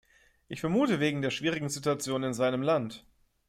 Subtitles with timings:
[0.47, 3.05] Ich vermute wegen der schwierigen Situation in seinem Land.